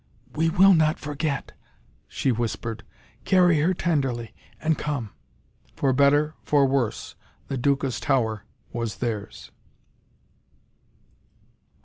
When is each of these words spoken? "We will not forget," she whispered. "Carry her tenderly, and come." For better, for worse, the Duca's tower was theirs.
"We 0.33 0.49
will 0.49 0.73
not 0.73 0.97
forget," 0.97 1.51
she 2.07 2.31
whispered. 2.31 2.81
"Carry 3.23 3.59
her 3.59 3.75
tenderly, 3.75 4.33
and 4.59 4.75
come." 4.75 5.11
For 5.75 5.93
better, 5.93 6.33
for 6.41 6.65
worse, 6.65 7.13
the 7.49 7.57
Duca's 7.59 7.99
tower 7.99 8.43
was 8.73 8.95
theirs. 8.97 9.51